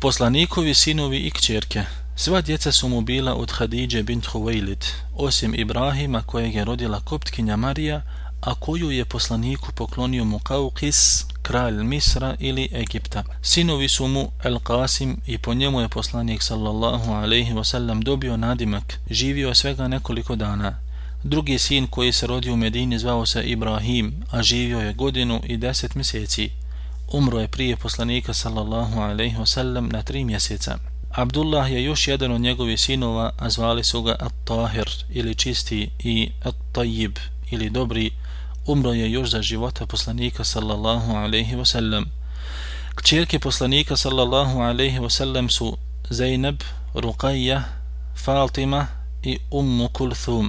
[0.00, 1.82] Poslanikovi sinovi i kćerke
[2.16, 4.84] Sva djeca su mu bila od Hadidje bint Huvejlid,
[5.14, 8.02] osim Ibrahima kojeg je rodila koptkinja Marija,
[8.40, 13.24] a koju je poslaniku poklonio mu Kaukis, kralj Misra ili Egipta.
[13.42, 19.00] Sinovi su mu El Qasim i po njemu je poslanik sallallahu alaihi wasallam dobio nadimak,
[19.10, 20.78] živio svega nekoliko dana.
[21.22, 25.56] Drugi sin koji se rodio u Medini zvao se Ibrahim, a živio je godinu i
[25.56, 26.50] deset mjeseci.
[27.12, 30.78] Umro je prije poslanika sallallahu alaihi wasallam na tri mjeseca.
[31.10, 36.30] Abdullah je još jedan od njegovih sinova, a zvali su ga At-Tahir ili čisti i
[36.44, 37.18] At-Tayyib
[37.50, 38.10] ili dobri,
[38.66, 42.04] umro je još za života poslanika sallallahu alaihi wasallam.
[42.94, 45.76] Kćerke poslanika sallallahu alaihi wasallam su
[46.10, 46.56] Zainab,
[46.94, 47.62] Ruqayya,
[48.24, 48.86] Fatima
[49.22, 50.48] i Ummu Kulthum.